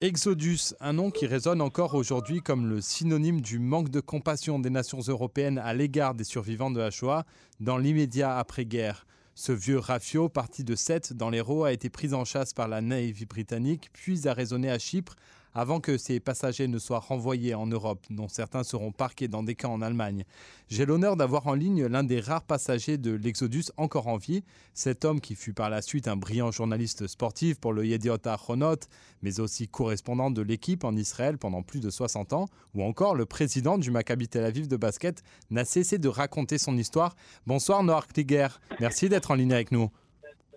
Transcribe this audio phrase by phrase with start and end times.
[0.00, 4.70] Exodus, un nom qui résonne encore aujourd'hui comme le synonyme du manque de compassion des
[4.70, 7.26] nations européennes à l'égard des survivants de la Shoah
[7.58, 9.08] dans l'immédiat après-guerre.
[9.34, 12.80] Ce vieux rafio, parti de Sète dans l'Hérault, a été pris en chasse par la
[12.80, 15.16] Navy britannique, puis a raisonné à Chypre
[15.58, 19.56] avant que ces passagers ne soient renvoyés en Europe, dont certains seront parqués dans des
[19.56, 20.24] camps en Allemagne.
[20.68, 25.04] J'ai l'honneur d'avoir en ligne l'un des rares passagers de l'Exodus encore en vie, cet
[25.04, 28.76] homme qui fut par la suite un brillant journaliste sportif pour le Yediot Ahronot,
[29.22, 33.26] mais aussi correspondant de l'équipe en Israël pendant plus de 60 ans, ou encore le
[33.26, 37.16] président du Maccabi Tel Aviv de basket, n'a cessé de raconter son histoire.
[37.48, 38.46] Bonsoir Noir Kliger,
[38.78, 39.90] merci d'être en ligne avec nous.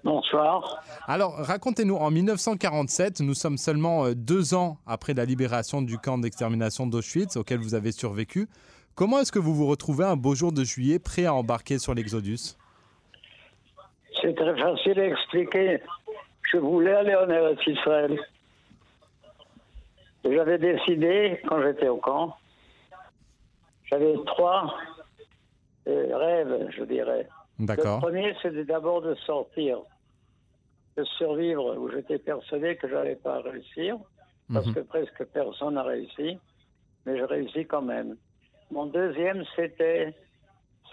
[0.04, 0.84] Bonsoir.
[1.08, 6.18] Alors, racontez-nous, en 1947, nous sommes seulement euh, deux ans après la libération du camp
[6.18, 8.48] d'extermination d'Auschwitz auquel vous avez survécu.
[8.96, 11.94] Comment est-ce que vous vous retrouvez un beau jour de juillet prêt à embarquer sur
[11.94, 12.58] l'Exodus?
[14.22, 15.82] C'est très facile à expliquer.
[16.52, 18.20] Je voulais aller en Israël.
[20.24, 22.36] J'avais décidé, quand j'étais au camp,
[23.86, 24.74] j'avais trois
[25.88, 27.28] euh, rêves, je dirais.
[27.60, 27.98] D'accord.
[27.98, 29.80] Le premier, c'était d'abord de sortir
[31.02, 33.98] de survivre où j'étais persuadé que je n'allais pas réussir,
[34.54, 34.74] parce Mhm.
[34.76, 36.38] que presque personne n'a réussi,
[37.06, 38.18] mais je réussis quand même.
[38.70, 40.14] Mon deuxième, c'était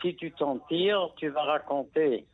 [0.00, 2.26] si tu t'en tires, tu vas raconter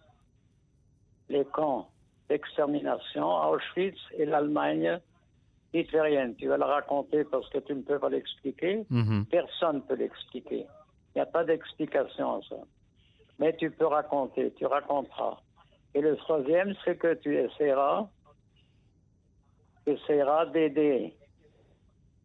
[1.28, 1.88] les camps
[2.28, 5.00] d'extermination à Auschwitz et l'Allemagne
[5.72, 6.36] hitlérienne.
[6.36, 8.84] Tu vas le raconter parce que tu ne peux pas l'expliquer.
[8.90, 9.26] Mhm.
[9.30, 10.66] Personne ne peut l'expliquer.
[11.14, 12.56] Il n'y a pas d'explication à ça.
[13.38, 15.38] Mais tu peux raconter, tu raconteras.
[15.94, 18.08] Et le troisième, c'est que tu essaieras,
[19.86, 21.14] tu essaieras d'aider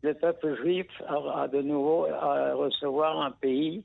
[0.01, 3.83] le peuple juif à, à de nouveau à recevoir un pays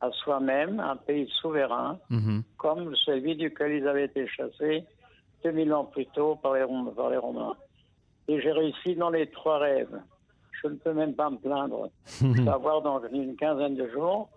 [0.00, 2.42] à soi-même, un pays souverain, Mhm.
[2.56, 4.84] comme celui duquel ils avaient été chassés
[5.44, 6.64] 2000 ans plus tôt par les,
[6.96, 7.56] par les Romains.
[8.28, 10.00] Et j'ai réussi dans les trois rêves.
[10.60, 11.88] Je ne peux même pas me plaindre.
[12.20, 14.28] Je vais avoir dans une quinzaine de jours,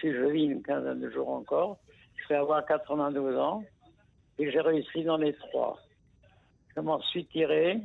[0.00, 1.78] si je vis une quinzaine de jours encore,
[2.16, 3.62] je vais avoir 92 ans
[4.42, 5.78] et j'ai réussi dans les trois.
[6.74, 7.80] Je m'en suis tiré.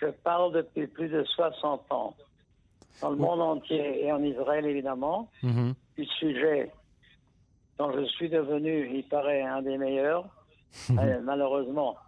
[0.00, 2.14] Je parle depuis plus de 60 ans,
[3.02, 5.74] dans le monde entier et en Israël évidemment, Mhm.
[5.96, 6.72] du sujet
[7.78, 10.24] dont je suis devenu, il paraît, un des meilleurs,
[10.98, 11.98] euh, malheureusement,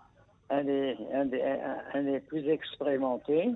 [0.51, 3.51] un des, un des, un- un des plus expérimentés,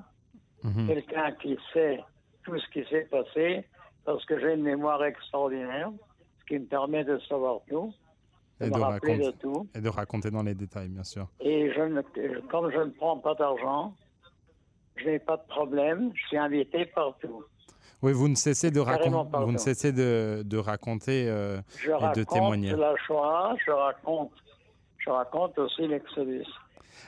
[0.65, 0.87] Mhm.
[0.89, 2.03] quelqu'un qui sait
[2.43, 3.67] tout ce qui s'est passé,
[4.05, 5.91] parce que j'ai une mémoire extraordinaire,
[6.41, 7.93] ce qui me permet de savoir tout,
[8.61, 9.67] de Et de, raconter, tout.
[9.75, 11.29] et de raconter dans les détails, bien sûr.
[11.41, 12.01] Et je ne,
[12.49, 13.95] comme je ne prends pas d'argent,
[14.97, 17.45] je n'ai pas de problème, je suis invité partout.
[18.03, 21.93] Oui, vous ne cessez de, racon- vous ne cessez de, de raconter euh, Je et
[21.93, 22.71] de raconte témoigner.
[22.77, 24.33] la Shoah, je raconte,
[24.99, 26.45] je raconte aussi l'Exodus.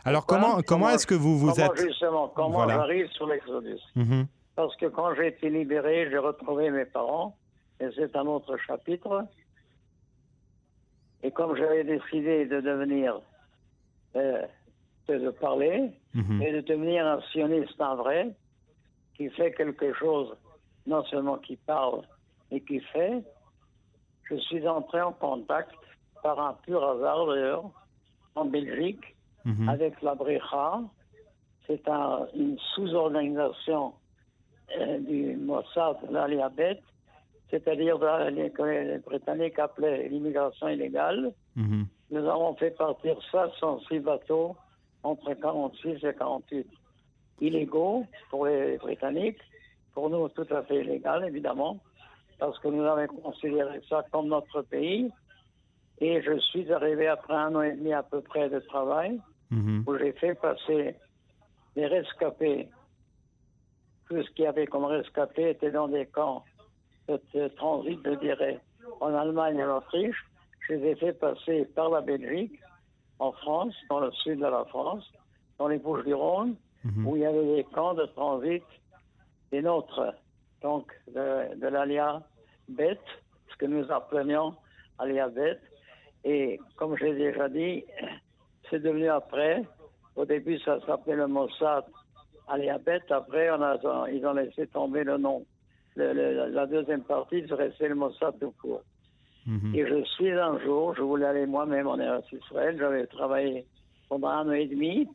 [0.05, 1.81] Alors, Pourquoi comment, comment est-ce que vous vous comment êtes...
[1.87, 2.75] justement, comment Voilà.
[2.75, 4.27] j'arrive sur l'Exodus Mhm.
[4.57, 7.37] Parce que quand j'ai été libéré, j'ai retrouvé mes parents,
[7.81, 9.25] et c'est un autre chapitre.
[11.23, 13.21] Et comme j'avais décidé de devenir,
[14.17, 14.43] euh,
[15.09, 16.43] de, parler, Mhm.
[16.43, 18.31] et de devenir un sioniste en vrai,
[19.17, 20.37] qui fait quelque chose,
[20.87, 22.03] non seulement qui parle,
[22.51, 23.23] mais qui fait,
[24.25, 25.71] je suis entré en contact,
[26.23, 27.65] par un pur hasard d'ailleurs,
[28.35, 29.69] en Belgique, Mhm.
[29.69, 30.81] avec la Brecha.
[31.67, 33.95] C'est un- une sous-organisation
[34.79, 36.83] euh, du Mossad, l'Aliabet,
[37.51, 37.99] c'est-à-dire
[38.31, 41.33] les- que les Britanniques appelaient l'immigration illégale.
[41.57, 41.87] Mhm.
[42.11, 44.57] Nous avons fait partir 66 bateaux
[45.03, 46.67] entre 46 et 48
[47.41, 49.41] illégaux pour les Britanniques,
[49.95, 51.79] pour nous tout à fait illégal évidemment,
[52.39, 55.11] parce que nous avons considéré ça comme notre pays.
[56.01, 59.21] Et je suis arrivé après un an et demi à peu près de travail,
[59.51, 59.85] Mhm.
[59.87, 60.95] où j'ai fait passer
[61.77, 62.69] les rescapés.
[64.09, 66.45] Tout ce qu'il y avait comme rescapés était dans des camps
[67.09, 68.61] de, de transit, je dirais,
[69.01, 70.25] en Allemagne et en Autriche.
[70.69, 72.61] Je les ai fait passer par la Belgique,
[73.19, 75.05] en France, dans le sud de la France,
[75.59, 77.07] dans les Bouches-du-Rhône, Mhm.
[77.09, 78.63] où il y avait des camps de transit
[79.51, 80.15] des nôtres,
[80.63, 82.23] donc de, de l'Alia
[82.69, 83.01] Bet,
[83.51, 84.55] ce que nous appelions
[85.01, 85.59] Alia Bet.
[86.23, 87.85] Et comme j'ai déjà dit,
[88.71, 89.65] c'est devenu après.
[90.15, 91.85] Au début, ça s'appelait le Mossad
[92.47, 93.03] Alia Bet.
[93.11, 93.77] Après, on a,
[94.13, 95.45] ils ont laissé tomber le nom.
[95.99, 98.83] Le- le- la deuxième partie, resté le Mossad tout court.
[99.47, 99.75] Mhm.
[99.75, 102.77] Et je suis un jour, je voulais aller moi-même en Eretz Israël.
[102.79, 103.67] J'avais travaillé
[104.09, 105.09] pendant un an et demi.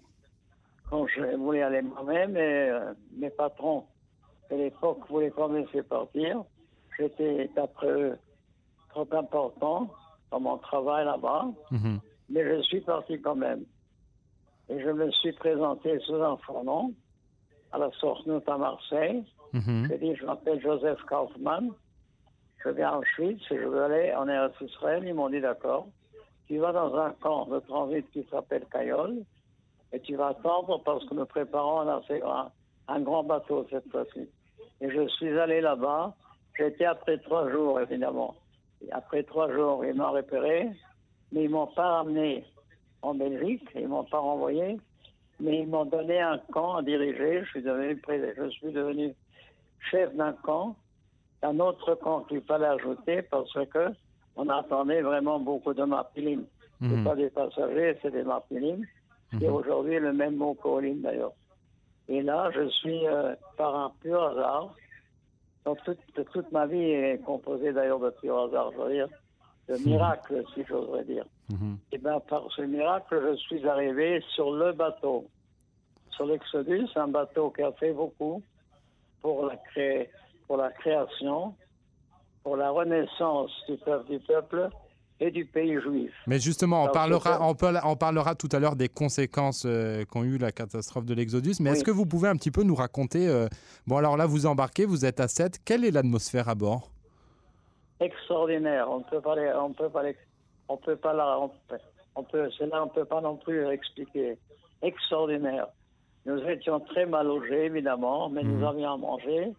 [0.89, 3.85] Quand je voulais aller moi-même, et euh, mes patrons,
[4.51, 6.44] à l'époque, voulaient pas me laisser partir.
[6.97, 8.18] J'étais, d'après eux,
[8.89, 9.89] trop important
[10.31, 11.45] dans mon travail là-bas.
[11.71, 12.00] Mhm.
[12.29, 13.63] Mais je suis parti quand même.
[14.69, 16.94] Et je me suis présenté sous un faux nom
[17.71, 19.24] à la Source-Note à Marseille.
[19.53, 19.88] Mhm.
[19.89, 21.69] J'ai dit, je m'appelle Joseph Kaufmann.
[22.63, 25.03] Je viens en Suisse et je veux aller en Eretz Israël.
[25.05, 25.88] Ils m'ont dit, d'accord.
[26.47, 29.23] Tu vas dans un camp de transit qui s'appelle Cayol
[29.91, 31.81] et tu vas attendre parce que nous préparons
[32.88, 34.27] un, grand- bateau cette fois-ci.
[34.81, 36.15] Et je suis allé là-bas.
[36.57, 38.35] J'étais après trois jours, évidemment.
[38.91, 40.69] Après trois jours, ils m'ont repéré,
[41.31, 42.44] mais ils m'ont pas ramené
[43.01, 44.77] en Belgique, ils m'ont pas renvoyé,
[45.39, 47.44] mais ils m'ont donné un camp à diriger.
[47.44, 48.01] Je suis devenu,
[48.38, 49.13] je suis devenu
[49.89, 50.75] chef d'un camp,
[51.41, 53.89] d'un autre camp qu'il fallait ajouter parce que
[54.35, 56.45] on attendait vraiment beaucoup de marpilim.
[56.81, 57.03] C'est Mhm.
[57.03, 58.85] pas des passagers, c'est des marpilim.
[59.41, 59.53] Et Mhm.
[59.53, 61.33] aujourd'hui, le même mot qu'Olim d'ailleurs.
[62.07, 64.75] Et là, je suis euh, par un pur hasard.
[65.65, 66.00] Donc, toute,
[66.31, 69.07] toute ma vie est composée d'ailleurs de pur hasard, je veux dire,
[69.69, 71.25] de miracles, si j'oserais dire.
[71.50, 71.77] Mhm.
[71.94, 75.29] Et bien, par ce miracle, je suis arrivé sur le bateau,
[76.09, 78.44] sur l'Exodus, un bateau qui a fait beaucoup
[79.24, 80.10] pour la, cré-
[80.48, 81.56] pour la création,
[82.44, 84.70] pour la renaissance du peuple, du peuple
[85.20, 86.12] et du pays juif.
[86.28, 90.24] Mais justement, on parlera, on, peut- on parlera tout à l'heure des conséquences euh, qu'ont
[90.24, 91.56] eu la catastrophe de l'Exodus.
[91.62, 93.48] Mais est-ce que vous pouvez un petit peu nous raconter euh,
[93.88, 95.60] Bon, alors là, vous embarquez, vous êtes à 7.
[95.64, 96.90] Quelle est l'atmosphère à bord?
[98.00, 98.90] Extraordinaire.
[98.90, 100.04] On ne peut pas, on peut pas,
[100.68, 101.78] on peut pas la, on peut,
[102.16, 104.38] on peut, cela on peut pas non plus expliquer.
[104.81, 105.68] Extraordinaire.
[106.25, 108.64] Nous étions très mal logés évidemment, mais nous Mhm.
[108.64, 109.52] avions à manger.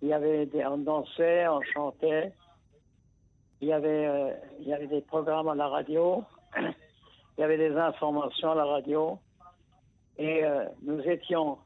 [0.00, 2.32] Il y avait des, on dansait, on chantait.
[3.60, 6.24] Il y avait, euh, il y avait des programmes à la radio.
[7.38, 9.18] Il y avait des informations à la radio.
[10.18, 11.56] Et euh, nous étions,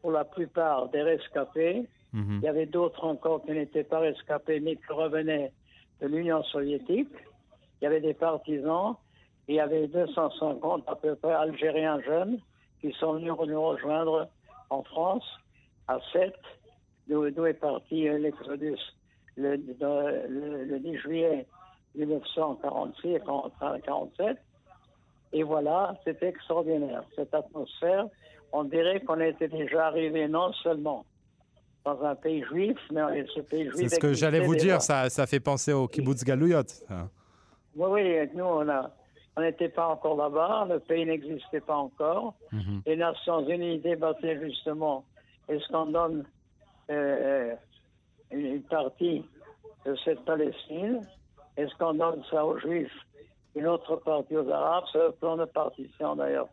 [0.00, 1.86] pour la plupart, des rescapés.
[2.14, 2.38] Mhm.
[2.40, 5.52] Il y avait d'autres encore qui n'étaient pas rescapés, mais qui revenaient
[6.00, 7.10] de l'Union soviétique.
[7.80, 8.94] Il y avait des partisans.
[9.46, 12.38] Il y avait 250 à peu près Algériens jeunes
[12.84, 14.28] qui sont venus nous rejoindre
[14.68, 15.24] en France
[15.88, 16.34] à 7,
[17.08, 18.76] d'où est parti euh, l'Exodus
[19.36, 21.46] le, de- le- le 10 juillet
[21.94, 23.20] 1946
[23.84, 24.36] 47.
[25.32, 27.02] Et voilà, c'était extraordinaire.
[27.16, 28.04] Cette atmosphère,
[28.52, 31.06] on dirait qu'on était déjà arrivé non seulement
[31.86, 33.88] dans un pays juif, mais ce pays juif.
[33.88, 34.64] C'est ce que j'allais vous déjà.
[34.66, 36.62] dire, ça, ça fait penser au kibbutz Galouyot.
[37.76, 38.90] Oui, oui, nous, on a-
[39.36, 42.34] on n'était pas encore là-bas, le pays n'existait pas encore.
[42.52, 42.82] Mhm.
[42.86, 45.04] Les Nations Unies débattaient justement
[45.48, 46.24] est-ce qu'on donne
[46.90, 47.54] euh,
[48.30, 49.24] une, une partie
[49.84, 51.02] de cette Palestine?
[51.56, 52.96] Est-ce qu'on donne ça aux Juifs?
[53.54, 56.48] Une autre partie aux Arabes C'est le plan de partition d'ailleurs.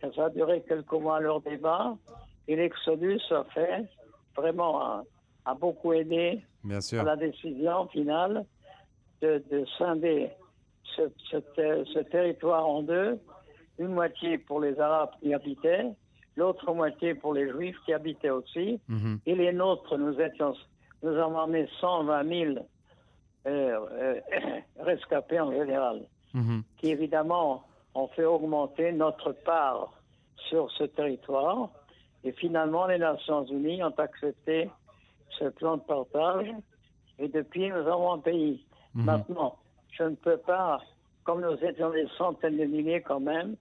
[0.00, 1.94] Ça a duré quelques mois leur débat.
[2.46, 3.84] Et l'Exodus a fait
[4.36, 5.04] vraiment a,
[5.44, 8.44] a beaucoup aidé Bien à la décision finale
[9.20, 10.30] de, de scinder
[10.98, 13.18] ce, ce ter- ce territoire en deux,
[13.78, 15.86] une moitié pour les Arabes qui habitaient,
[16.36, 19.20] l'autre moitié pour les Juifs qui habitaient aussi, Mhm.
[19.24, 20.54] et les nôtres, nous étions,
[21.02, 22.54] nous avons amené 120 000
[23.46, 24.20] euh, euh,
[24.80, 26.02] rescapés en général,
[26.34, 26.62] Mhm.
[26.78, 27.64] qui évidemment
[27.94, 29.92] ont fait augmenter notre part
[30.48, 31.70] sur ce territoire.
[32.24, 34.68] Et finalement, les Nations Unies ont accepté
[35.38, 36.48] ce plan de partage.
[37.18, 38.64] Et depuis, nous avons un pays.
[38.94, 39.04] Mhm.
[39.04, 39.56] Maintenant,
[39.92, 40.80] je ne peux pas,
[41.24, 43.56] comme nous étions des centaines de milliers quand même,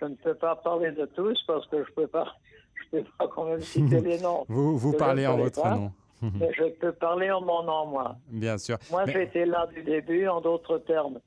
[0.00, 2.34] je ne peux pas parler de tous parce que je ne peux pas,
[2.92, 4.44] je peux pas quand même citer les noms.
[4.48, 5.74] Vous, vous parlez en votre pas.
[5.76, 5.92] nom.
[6.40, 8.16] Mais je peux parler en mon nom, moi.
[8.28, 8.78] Bien sûr.
[8.90, 11.20] Moi, Mais- j'étais là du début, en d'autres termes.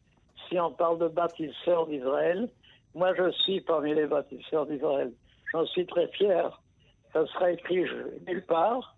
[0.50, 2.50] Si on parle de bâtisseurs d'Israël,
[2.96, 5.12] moi, je suis parmi les bâtisseurs d'Israël.
[5.52, 6.62] J'en suis très fier.
[7.14, 7.86] Ça sera écrit
[8.28, 8.96] nulle part.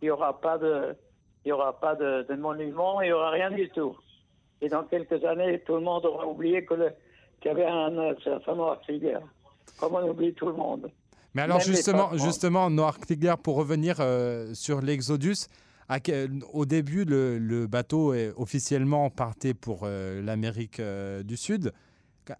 [0.00, 0.96] Il n'y aura pas de,
[1.44, 3.96] il y aura pas de, de monument, il n'y aura rien du tout.
[4.60, 6.92] Et dans quelques années, tout le monde aura oublié qu'il
[7.44, 9.20] y avait un certain Noir Krieger.
[9.78, 10.90] Comme on oublie tout le monde?
[11.34, 12.18] Mais alors Même justement, patrons.
[12.24, 15.48] justement, Noir Kligler, pour revenir euh, sur l'Exodus,
[16.52, 21.72] au début, le, le bateau est officiellement partait pour euh, l'Amérique euh, du Sud.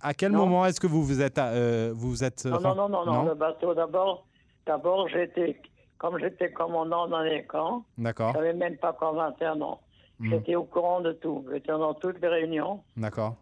[0.01, 0.39] À quel Non.
[0.39, 3.75] moment est-ce que vous vous êtes, vous vous êtes Non, non, non, non, le bateau,
[3.75, 4.27] d'abord,
[4.65, 5.61] d'abord, j'étais,
[5.99, 9.81] comme j'étais commandant dans les camps, D'accord, Je n'avais même pas encore 21 ans.
[10.21, 10.31] Mhm.
[10.31, 11.45] J'étais au courant de tout.
[11.53, 12.83] J'étais dans toutes les réunions.
[12.97, 13.37] d'accord.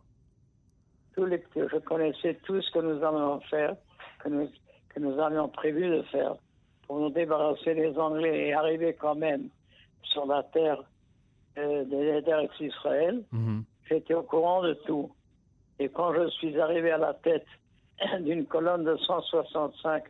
[1.15, 3.77] Tous les, je connaissais tout ce que nous allions faire,
[4.21, 4.49] que nous,
[4.89, 6.37] que nous avions prévu de faire
[6.87, 9.49] pour nous débarrasser des Anglais et arriver quand même
[10.05, 10.83] sur la terre
[11.59, 13.23] euh, des d'Eretz Israël.
[13.31, 13.65] Mhm.
[13.89, 15.11] J'étais au courant de tout.
[15.79, 17.47] Et quand je suis arrivé à la tête
[18.21, 20.05] d'une colonne de 165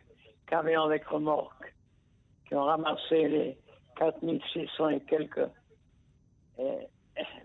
[0.47, 1.73] camions avec remorques
[2.47, 3.57] qui ont ramassé les
[3.97, 5.47] 4600 et quelques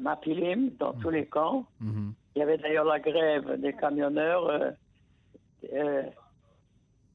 [0.01, 2.13] mapilim dans tous les camps, Mhm.
[2.35, 4.47] il y avait d'ailleurs la grève des camionneurs.
[4.49, 4.71] euh,
[5.73, 6.03] euh,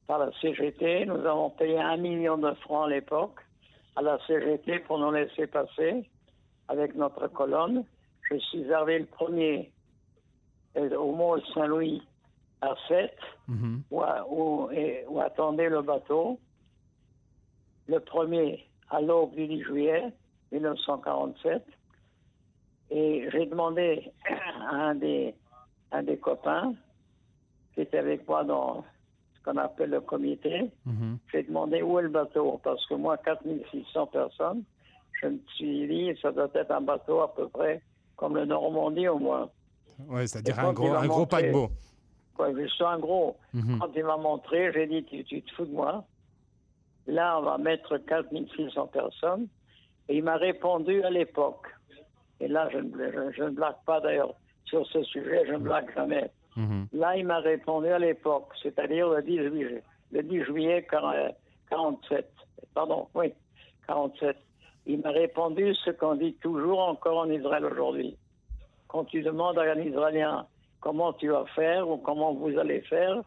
[0.06, 1.06] par la CGT.
[1.06, 3.40] Nous avons payé un million de francs à l'époque
[3.96, 6.04] à la CGT pour nous laisser passer
[6.68, 7.84] avec notre colonne.
[8.30, 9.72] Je suis arrivé le premier
[10.76, 12.02] euh, au Mont Saint-Louis
[12.60, 13.16] à 7,
[13.48, 13.82] Mhm.
[13.90, 16.38] où, où- et- où attendait le bateau.
[17.88, 20.12] Le premier à l'aube du 10 juillet
[20.52, 21.64] 1947.
[22.90, 24.10] Et j'ai demandé
[24.70, 25.34] à un des,
[25.92, 26.74] un des copains
[27.74, 28.84] qui était avec moi dans
[29.36, 31.18] ce qu'on appelle le comité, Mhm.
[31.32, 34.62] j'ai demandé où est le bateau, parce que moi, 4600 personnes,
[35.20, 37.82] je me suis dit, ça doit être un bateau à peu près
[38.16, 39.48] comme le Normandie au moins.
[40.08, 41.68] Ouais, c'est-à-dire un gros, un gros paquebot.
[42.36, 43.36] Quoi, juste un gros.
[43.80, 46.04] Quand il m'a montré, j'ai dit, tu, tu te fous de moi.
[47.06, 49.46] Là, on va mettre 4600 personnes.
[50.08, 51.66] Et il m'a répondu à l'époque.
[52.40, 55.58] Et là, je ne, je- je ne blague pas d'ailleurs sur ce sujet, je ne
[55.58, 56.30] blague jamais.
[56.56, 56.86] Mhm.
[56.92, 61.34] Là, il m'a répondu à l'époque, c'est-à-dire le 10 juillet, le 10 juillet 40
[61.70, 62.28] 47.
[62.74, 63.32] Pardon, oui,
[63.86, 64.36] 47.
[64.86, 68.16] Il m'a répondu ce qu'on dit toujours encore en Israël aujourd'hui.
[68.88, 70.46] Quand tu demandes à un Israélien
[70.80, 73.22] comment tu vas faire ou comment vous allez faire,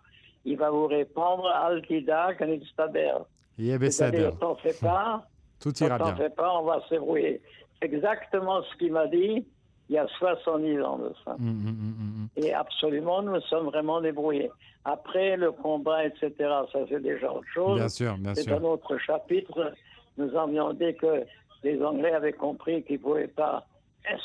[0.46, 5.26] il va vous répondre Al-Tida ça C'est-à-dire, t'en fais pas,
[5.60, 6.16] Tout ira t'en bien.
[6.16, 7.42] fais pas, on va se débrouiller.
[7.80, 9.46] C'est exactement ce qu'il m'a dit
[9.90, 11.36] il y a 70 ans de ça.
[11.40, 12.28] Mhm, mhm, mhm.
[12.36, 14.52] Et absolument, nous sommes vraiment débrouillés.
[14.84, 16.34] Après, le combat, etc.,
[16.72, 17.78] ça c'est déjà autre chose.
[17.78, 18.58] Bien sûr, bien C'est sûr.
[18.58, 19.74] un autre chapitre.
[20.18, 21.24] Nous avions dit que
[21.64, 23.66] les Anglais avaient compris qu'ils ne pouvaient pas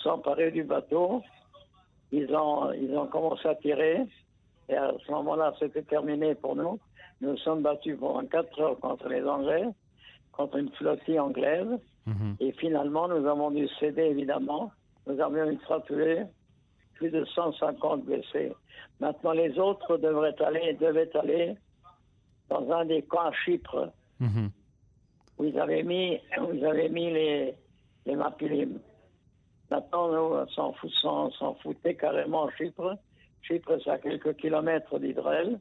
[0.03, 1.23] s'emparer du bateau.
[2.11, 4.01] Ils ont, ils ont commencé à tirer.
[4.69, 6.79] Et à ce moment-là, c'était terminé pour nous.
[7.21, 9.65] Nous sommes battus pendant quatre heures contre les Anglais,
[10.33, 11.79] contre une flottille anglaise.
[12.07, 12.37] Mhm.
[12.41, 14.73] Et finalement, nous avons dû céder, évidemment.
[15.07, 16.23] Nous avions une tués,
[16.95, 18.53] plus de 150 blessés.
[19.01, 21.55] Maintenant, les autres devraient aller, devaient aller
[22.49, 24.51] dans un des camps à Chypre, Mhm.
[25.39, 27.55] où ils avaient mis, où ils avaient mis les,
[28.07, 28.79] les Mapilim.
[29.71, 30.91] Maintenant, nous, on s'en fout-
[31.63, 32.97] foutait carrément Chypre.
[33.43, 35.59] Chypre, c'est à quelques kilomètres d'Israël.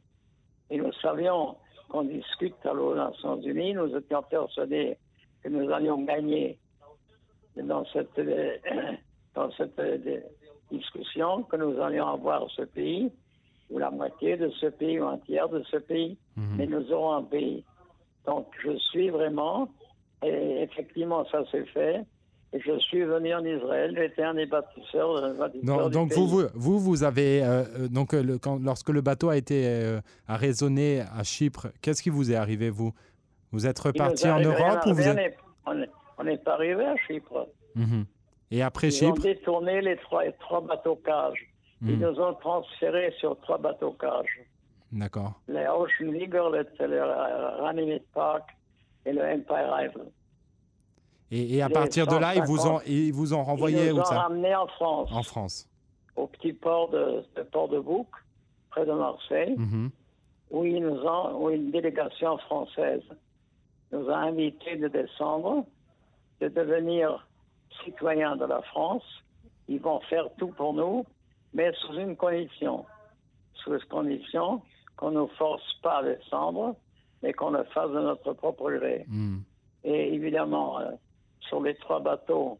[0.69, 1.55] Et nous savions
[1.89, 3.73] qu'on discute à des Nations Unies.
[3.73, 4.97] Nous étions persuadés
[5.41, 6.59] que nous allions gagner
[7.55, 8.57] dans cette, euh,
[9.35, 10.19] dans cette euh,
[10.71, 13.11] discussion, que nous allions avoir ce pays,
[13.69, 16.55] ou la moitié de ce pays, ou un tiers de ce pays, Mhm.
[16.57, 17.65] mais nous aurons un pays.
[18.25, 19.69] Donc je suis vraiment,
[20.23, 22.05] et effectivement ça s'est fait,
[22.53, 26.43] et je suis venu en Israël, j'étais un des bâtisseurs, euh, Non, donc vous, vous,
[26.53, 31.01] vous, vous avez euh, donc le- quand, lorsque le bateau a été euh, a résonné
[31.01, 32.91] à Chypre, qu'est-ce qui vous est arrivé vous?
[33.51, 35.37] Vous êtes reparti en Europe ou vous êtes...
[35.65, 37.47] on n'est- pas arrivé à Chypre.
[37.75, 38.05] Mhm.
[38.51, 41.47] Et après Ils ont Chypre détourné les trois, les trois bateaux cages.
[41.81, 42.01] Ils Mhm.
[42.01, 44.39] nous ont transférés sur trois bateaux cages.
[44.91, 45.33] D'accord.
[45.47, 48.49] Le Ocean Eagle, le, le Runnymede Park
[49.05, 50.11] et le Empire Island.
[51.31, 52.87] Et, et à Les partir de là, ils vous ont 150.
[52.87, 55.69] ils vous ont renvoyé Ils nous où ont ça ramenés en France, En France.
[56.17, 58.07] au petit port de, de Port de Bouc,
[58.69, 59.55] près de Marseille.
[59.57, 59.89] Mhm.
[60.51, 63.01] où, ils nous ont, où une délégation française
[63.91, 65.65] nous a invités de descendre,
[66.39, 67.27] de devenir
[67.83, 69.03] citoyens de la France.
[69.67, 71.05] Ils vont faire tout pour nous,
[71.53, 72.85] mais sous une condition.
[73.55, 74.61] Sous une condition
[74.97, 76.75] qu'on ne nous force pas à descendre,
[77.21, 79.05] mais qu'on le fasse de notre propre gré.
[79.07, 79.43] Mhm.
[79.83, 80.91] Et évidemment, euh,
[81.41, 82.59] sur les trois bateaux,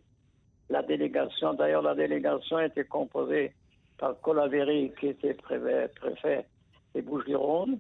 [0.70, 3.54] la délégation, d'ailleurs la délégation était composée
[3.98, 6.46] par Colaveri, qui était préfet, préfet
[6.94, 7.80] des Bouches-du-Rhône,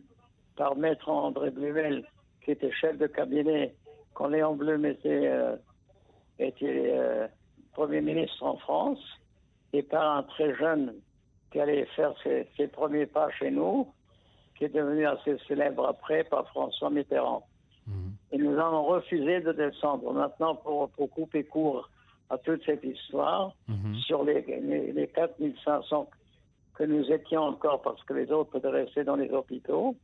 [0.55, 2.05] par Maître André Bluvel,
[2.43, 3.73] qui était chef de cabinet
[4.13, 5.55] quand Léon Blum était, euh,
[6.39, 7.27] était euh,
[7.73, 8.99] Premier ministre en France,
[9.73, 10.93] et par un très jeune
[11.51, 13.87] qui allait faire ses, ses premiers pas chez nous,
[14.57, 17.43] qui est devenu assez célèbre après, par François Mitterrand.
[17.87, 18.11] Mhm.
[18.33, 20.13] Et nous avons refusé de descendre.
[20.13, 21.89] Maintenant, pour, pour couper court
[22.29, 23.95] à toute cette histoire, Mhm.
[23.95, 26.09] sur les, les, les 4500
[26.75, 29.95] que nous étions encore, parce que les autres étaient restés dans les hôpitaux,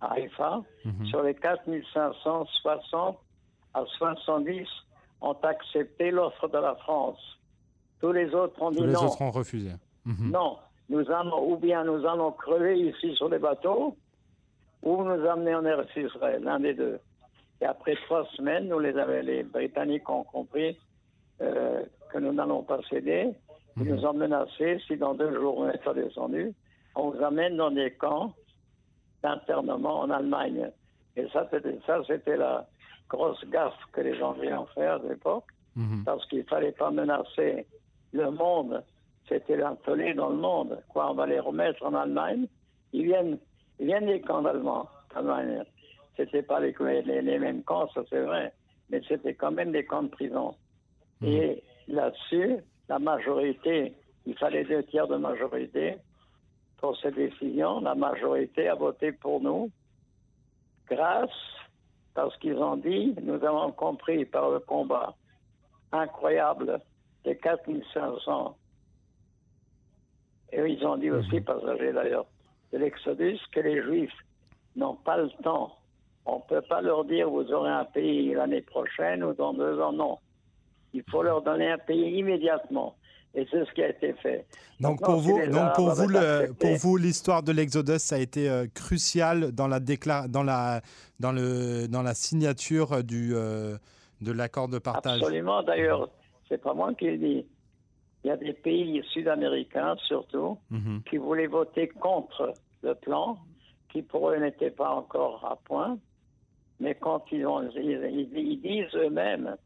[0.00, 1.06] à Haïfa, Mhm.
[1.06, 3.18] sur les 4500, 60
[3.74, 4.66] à 70
[5.20, 7.18] ont accepté l'offre de la France.
[8.00, 9.04] Tous les autres ont dit Tous les non.
[9.06, 9.72] autres ont refusé.
[10.06, 10.30] Mhm.
[10.30, 10.56] Non,
[10.88, 13.96] nous allons, ou bien nous allons crever ici sur les bateaux,
[14.82, 17.00] ou nous amener en Eretz Israël, l'un des deux.
[17.60, 20.78] Et après trois semaines, nous les, avait- les Britanniques ont compris
[21.40, 23.30] euh, que nous n'allons pas céder.
[23.76, 23.94] Ils Mhm.
[23.96, 26.52] nous ont menacés, si dans deux jours on n'est pas descendu,
[26.96, 28.32] on vous amène dans des camps
[29.22, 30.70] d'internement en Allemagne.
[31.16, 32.66] Et ça, c'était, ça, c'était la
[33.08, 35.44] grosse gaffe que les Anglais ont fait à l'époque
[35.78, 36.02] Mhm.
[36.04, 37.64] parce qu'il fallait pas menacer
[38.12, 38.82] le monde.
[39.28, 40.82] C'était l'intolé dans le monde.
[40.88, 42.46] Quoi, on va les remettre en Allemagne?
[42.92, 43.38] Ils viennent,
[43.78, 45.62] ils viennent des camps d'Allemands, d'Allemagne.
[46.16, 48.52] C'était pas les, les, mêmes camps, ça c'est vrai,
[48.90, 50.56] mais c'était quand même des camps de prison.
[51.20, 51.26] Mmh.
[51.26, 52.56] Et là-dessus,
[52.88, 53.94] la majorité,
[54.26, 55.96] il fallait deux tiers de majorité
[56.78, 57.80] pour cette décision.
[57.80, 59.70] La majorité a voté pour nous
[60.88, 61.30] grâce,
[62.14, 65.14] parce qu'ils ont dit, nous avons compris par le combat
[65.92, 66.80] incroyable
[67.24, 68.56] des 4500,
[70.52, 71.44] et ils ont dit aussi, mhm.
[71.44, 72.26] passagers d'ailleurs,
[72.72, 74.16] de l'Exodus, que les Juifs
[74.76, 75.72] n'ont pas le temps.
[76.24, 79.80] On ne peut pas leur dire, vous aurez un pays l'année prochaine ou dans deux
[79.80, 80.18] ans, non.
[80.92, 82.94] Il faut leur donner un pays immédiatement.
[83.34, 84.46] Et c'est ce qui a été fait.
[84.80, 88.48] Donc, pour, vous, donc pour, vous, le, pour vous, l'histoire de l'Exodus, ça a été
[88.48, 90.80] euh, crucial dans la, dans, la,
[91.20, 93.76] dans, le, dans la signature du, euh,
[94.20, 95.20] de l'accord de partage.
[95.20, 95.62] Absolument.
[95.62, 96.08] D'ailleurs,
[96.48, 97.46] c'est pas moi qui le dis.
[98.24, 101.02] Il y a des pays sud-américains, surtout, mhm.
[101.08, 103.38] qui voulaient voter contre le plan,
[103.90, 105.98] qui pour eux n'était pas encore à point.
[106.80, 109.56] Mais quand ils, ont, ils, disent eux-mêmes,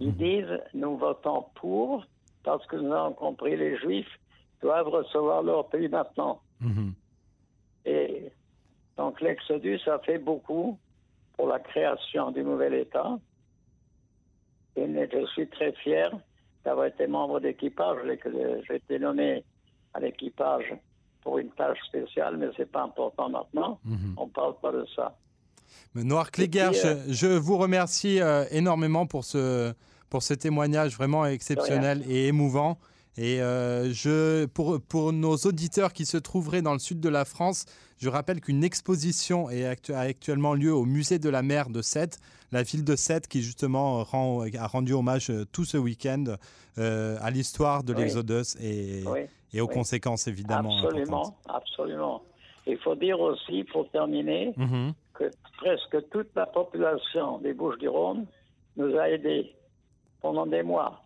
[0.00, 0.14] ils mhm.
[0.14, 2.04] disent nous votons pour
[2.46, 4.20] parce que nous avons compris les Juifs
[4.62, 6.40] doivent recevoir leur pays maintenant.
[6.60, 6.94] Mhm.
[7.84, 8.30] Et
[8.96, 10.78] donc l'Exodus a fait beaucoup
[11.36, 13.18] pour la création du nouvel État.
[14.76, 16.10] Et je suis très fier
[16.64, 17.98] d'avoir été membre d'équipage.
[18.68, 19.44] J'ai été nommé
[19.92, 20.72] à l'équipage
[21.22, 23.80] pour une tâche spéciale, mais ce n'est pas important maintenant.
[23.84, 24.14] Mhm.
[24.18, 25.16] On ne parle pas de ça.
[25.96, 29.74] Noir Cléguer, euh, je, vous remercie euh, énormément pour ce,
[30.10, 32.78] pour ce témoignage vraiment exceptionnel et émouvant.
[33.18, 37.24] Et euh, je, pour, pour nos auditeurs qui se trouveraient dans le sud de la
[37.24, 37.64] France,
[37.98, 42.18] je rappelle qu'une exposition est a actuellement lieu au musée de la mer de Sète,
[42.52, 46.24] la ville de Sète qui justement rend, a rendu hommage euh, tout ce week-end
[46.78, 49.02] euh, à l'histoire de l'Exodus et,
[49.54, 50.76] et, aux conséquences évidemment.
[50.76, 52.22] Absolument, absolument.
[52.66, 54.92] Il faut dire aussi, pour terminer, mm-hmm.
[55.14, 58.26] que presque toute la population des Bouches-du-Rhône
[58.76, 59.55] nous a aidés
[60.26, 61.02] pendant des mois.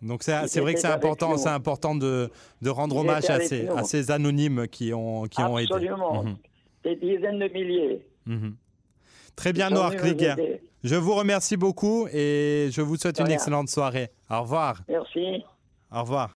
[0.00, 2.30] Donc c'est vrai que c'est important, c'est important de,
[2.62, 5.68] de rendre hommage à ces, à ces, anonymes qui ont, qui ont aidé.
[5.70, 6.22] Absolument.
[6.22, 6.36] Mhm.
[6.84, 8.06] Des dizaines de milliers.
[8.26, 8.56] Mhm.
[9.36, 10.36] Très bien, Noir Krieger.
[10.82, 14.08] Je vous remercie beaucoup et je vous souhaite une excellente soirée.
[14.30, 14.82] Au revoir.
[14.88, 15.44] Merci.
[15.92, 16.34] Au revoir.